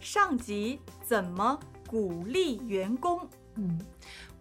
[0.00, 3.28] 上级怎么鼓励员工。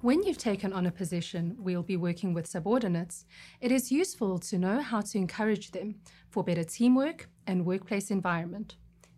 [0.01, 3.23] When you've taken on a position you'll be working with subordinates,
[3.59, 5.95] it is useful to know how to encourage them
[6.29, 8.75] for better teamwork and workplace environment.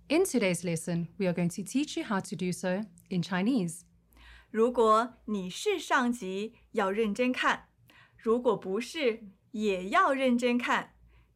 [0.08, 3.82] In today's lesson, we are going to teach you how to do so in Chinese.
[4.50, 7.66] 如果你是上级，要认真看；
[8.18, 10.94] 如果不是，也要认真看，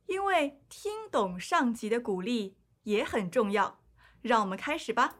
[0.08, 3.83] 因为听懂上级的鼓励也很重要。
[4.23, 5.17] 让我们开始吧。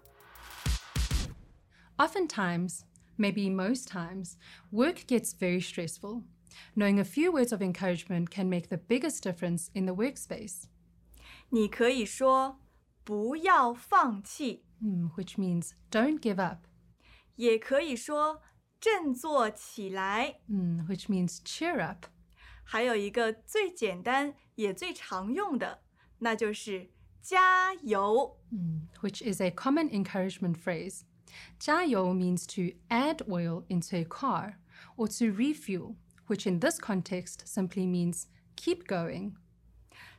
[1.97, 2.83] Oftentimes,
[3.17, 4.37] maybe most times,
[4.71, 6.23] work gets very stressful.
[6.75, 10.65] Knowing a few words of encouragement can make the biggest difference in the workspace,
[11.51, 12.61] 你可以说“
[13.05, 18.41] 不要放弃 mm, which means don't give up, ”，也可以说“
[18.81, 22.07] 振作起来 mm, which means cheer up.
[22.65, 25.83] ”。还有一个最简单也最常用的，
[26.19, 26.91] 那就是“
[27.23, 28.39] 加油
[29.01, 31.03] which is a common encouragement phrase.
[31.59, 34.55] 加油 means to add oil into a car
[34.97, 38.25] or to refuel, which in this context simply means
[38.57, 39.35] keep going.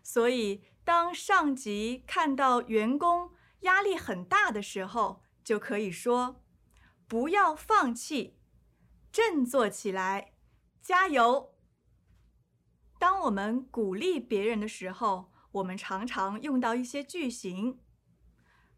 [0.03, 3.31] ”。所以，当上级看到员工
[3.61, 8.37] 压力很大的时候，就可以说：“不要放弃，
[9.11, 10.33] 振作起来，
[10.81, 11.55] 加油。”
[12.99, 17.79] 当我们鼓励别人的时候， 我们常常用到一些句型，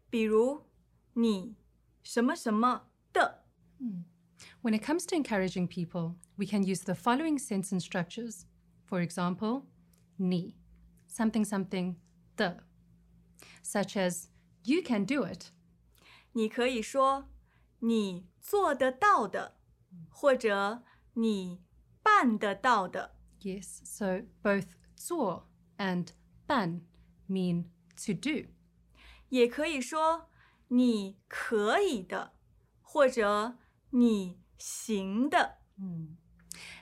[0.08, 0.66] 比如“
[1.14, 1.56] 你
[2.02, 3.44] 什么什么的
[4.62, 8.46] When it comes to encouraging people, we can use the following sentence structures.
[8.88, 9.66] For example,
[10.18, 10.54] ni,
[11.08, 11.96] something something,
[12.36, 12.58] the,
[13.62, 14.28] such as
[14.64, 15.50] you can do it,
[15.92, 17.26] ”，你可以说“
[17.80, 19.56] 你做得到的”，
[20.10, 20.82] 或者“
[21.14, 21.62] 你
[22.02, 23.16] 办得到的”。
[23.40, 26.08] Yes, so both 做 and
[26.46, 26.82] 办
[27.28, 27.64] mean
[27.96, 28.48] to do.
[29.28, 30.28] 也可以说
[30.68, 32.34] 你可以的，
[32.80, 33.58] 或者
[33.90, 35.58] 你行的。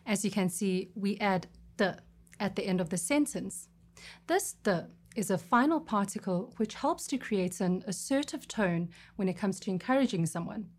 [0.05, 1.45] As you can see, we add
[1.77, 2.03] the
[2.39, 3.69] at the end of the sentence.
[4.27, 9.39] This the is a final particle which helps to create an assertive tone when it
[9.39, 10.71] comes to encouraging someone.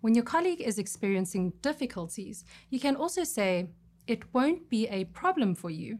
[0.00, 3.68] When your colleague is experiencing difficulties, you can also say,
[4.08, 5.98] It won't be a problem for you.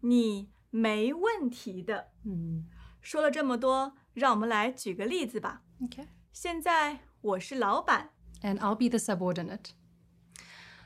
[0.00, 2.11] 你 没问题的。
[2.25, 2.67] 嗯
[2.99, 5.61] 说了这么多，让我们来举个例子吧。
[5.79, 6.07] Okay.
[6.31, 8.11] 现在我是老板
[8.41, 9.71] ，And I'll be the subordinate.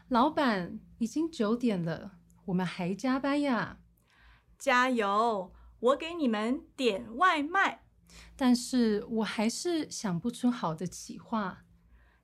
[0.08, 2.12] 老板，已经九点了，
[2.46, 3.80] 我们还加班呀。
[4.58, 5.54] 加油！
[5.80, 7.84] 我给你们点外卖，
[8.36, 11.66] 但是我还是想不出好的企划。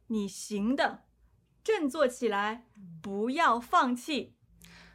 [0.07, 1.03] 你行的，
[1.63, 2.65] 振作起来，
[3.01, 4.35] 不要放弃。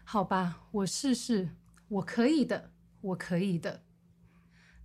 [0.04, 1.50] 好吧，我试试，
[1.88, 3.84] 我可以的，我可以的。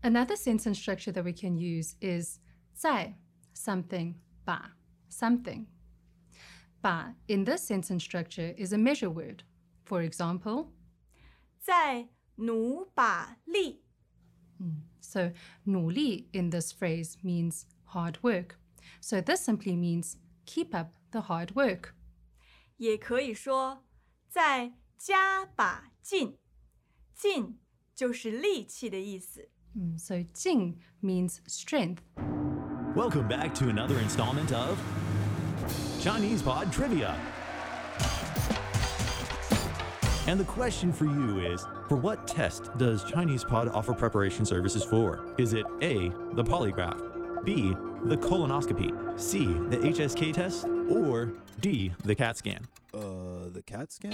[0.01, 2.39] Another sentence structure that we can use is
[2.73, 3.17] 在
[3.55, 4.77] something 把
[5.09, 5.65] something.
[6.81, 9.43] 把 in this sentence structure is a measure word.
[9.85, 10.71] For example,
[11.59, 13.83] 再努把力。
[14.99, 15.33] So
[15.63, 17.63] 努力 in this phrase means
[17.93, 18.55] hard work.
[18.99, 21.93] So this simply means keep up the hard work.
[22.77, 23.85] 也可以说
[24.27, 26.37] 再加把劲。
[27.15, 27.59] 劲
[27.93, 29.49] 就是力气的意思。
[29.75, 31.99] Mm, so 劲 means strength.
[32.95, 34.77] Welcome back to another installment of
[36.01, 37.15] ChinesePod Trivia.
[40.27, 45.25] And the question for you is For what test does ChinesePod offer preparation services for?
[45.37, 52.15] Is it A, the polygraph, B, the colonoscopy, C, the HSK test, or D, the
[52.15, 52.61] CAT scan?
[52.93, 54.13] Uh, the CAT scan?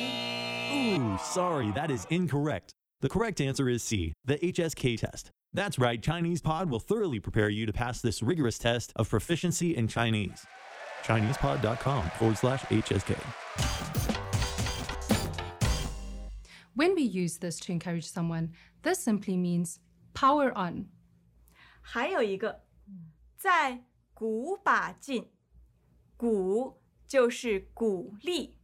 [0.73, 2.73] Ooh, sorry, that is incorrect.
[2.99, 5.29] The correct answer is C, the HSK test.
[5.53, 9.87] That's right, ChinesePod will thoroughly prepare you to pass this rigorous test of proficiency in
[9.87, 10.43] Chinese.
[11.03, 13.15] ChinesePod.com forward slash HSK.
[16.73, 19.79] When we use this to encourage someone, this simply means
[20.15, 20.87] power on.
[21.81, 22.63] 还有一个，
[23.37, 23.83] 再
[24.15, 25.29] 鼓把劲，
[26.17, 28.57] 鼓就是鼓励。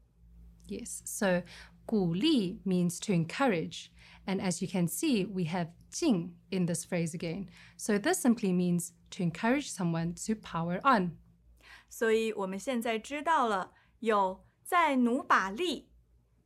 [0.68, 1.44] Yes, so
[1.86, 3.92] 鼓励 means to encourage.
[4.26, 7.48] And as you can see, we have 进 in this phrase again.
[7.78, 11.18] So this simply means to encourage someone to power on.
[11.90, 15.90] 所以我们现在知道了，有再努把力，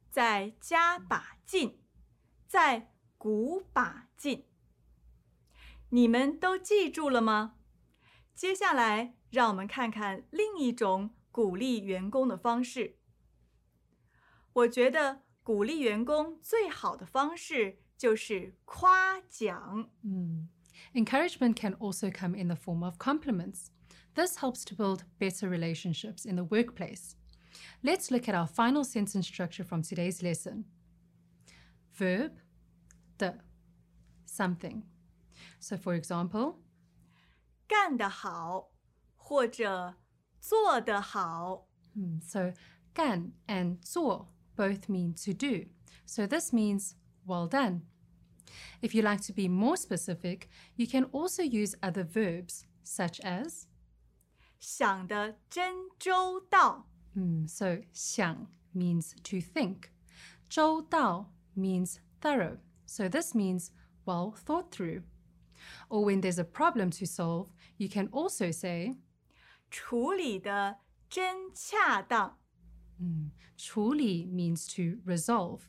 [0.10, 1.80] 再加把劲，
[2.48, 4.46] 再鼓把劲。
[5.90, 7.56] 你们都记住了吗？
[8.36, 12.98] 接下来，让我们看看另一种鼓励员工的方式。
[14.52, 19.91] 我觉得鼓励员工最好的方式就是夸奖。
[20.95, 23.71] Encouragement can also come in the form of compliments.
[24.15, 27.15] This helps to build better relationships in the workplace.
[27.83, 30.65] Let's look at our final sentence structure from today's lesson.
[31.95, 32.33] Verb,
[33.19, 33.39] 的
[34.27, 34.83] something.
[35.61, 36.57] So, for example,
[37.67, 38.71] 干得好，
[39.17, 39.97] 或者
[40.41, 41.69] 做得好。
[41.95, 42.53] mm, so
[42.93, 45.67] 干 and 做 both mean to do.
[46.07, 46.95] So, this means
[47.27, 47.83] well done.
[48.81, 53.67] If you like to be more specific, you can also use other verbs such as
[54.59, 56.87] 想得真周到。
[57.17, 59.91] Mm, so 想 means to think.
[60.49, 62.59] 周到 means thorough.
[62.87, 63.71] So this means
[64.05, 65.03] well thought through.
[65.89, 68.97] Or when there's a problem to solve, you can also say
[69.71, 70.79] 处理的
[71.09, 72.39] 真恰当。
[73.57, 75.69] 处理 means to resolve.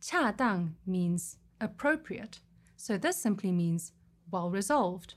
[0.00, 2.40] 恰当 means appropriate.
[2.76, 3.92] So this simply means
[4.30, 5.14] well resolved.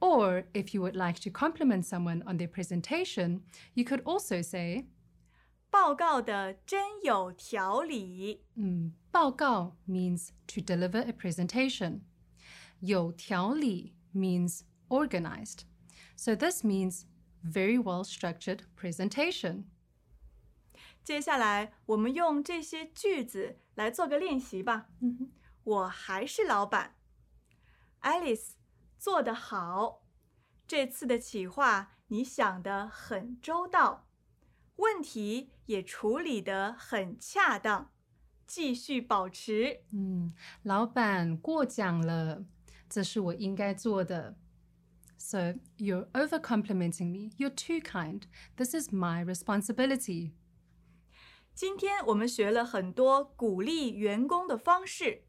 [0.00, 3.42] Or if you would like to compliment someone on their presentation,
[3.74, 4.86] you could also say
[5.70, 8.44] 报告的真有条理。
[8.56, 12.00] Mm, 报告 means to deliver a presentation.
[12.80, 15.64] 有条理 means organized.
[16.16, 17.06] So this means
[17.42, 19.64] very well structured presentation.
[21.03, 24.89] 接下来，我们用这些句子来做个练习吧。
[25.63, 26.95] 我还是老板
[28.01, 28.51] ，Alice
[28.97, 30.03] 做得好。
[30.67, 34.07] 这次的企划你想得很周到，
[34.75, 37.91] 问题也处理得很恰当。
[38.45, 39.81] 继续保持。
[39.91, 42.45] 嗯老板过奖了，
[42.89, 44.37] 这是我应该做的。
[45.17, 47.31] So you're over complimenting me.
[47.37, 48.23] You're too kind.
[48.55, 50.31] This is my responsibility.
[51.58, 55.24] 今天我们学了很多鼓励员工的方式，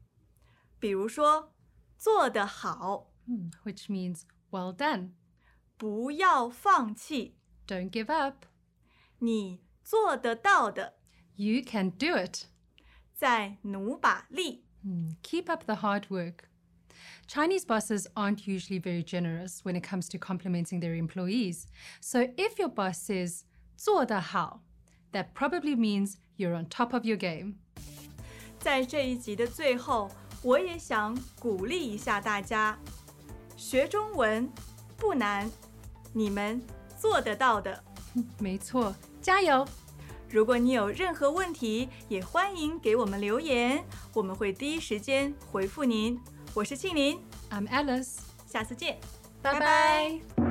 [0.78, 1.54] 比如说
[1.96, 5.10] 做得好， Mm, which means well done.
[5.76, 7.36] 不要放弃，
[7.66, 8.46] Don't give up.
[9.18, 10.98] 你做得到的，
[11.36, 12.46] You can do it.
[13.14, 14.64] 再努把力。
[14.84, 16.48] Mm, Keep up the hard work.
[17.26, 21.66] Chinese bosses aren't usually very generous when it comes to complimenting their employees.
[22.00, 23.42] So if your boss says
[23.76, 24.62] 做得好,
[25.13, 27.55] that probably means you're on top of your game.
[28.59, 30.09] 在这一集的最后，
[30.43, 32.77] 我也想鼓励一下大家，
[33.57, 34.49] 学中文
[34.97, 35.49] 不难，
[36.13, 36.61] 你们
[36.99, 37.83] 做得到的。
[38.39, 39.67] 没错，加油！
[40.29, 46.19] 如果你有任何问题，也欢迎给我们留言，我们会第一时间回复您。
[46.53, 47.19] 我是庆林
[47.49, 48.19] ，I'm Alice.
[48.45, 48.99] 下次见
[49.41, 50.50] 拜 bye.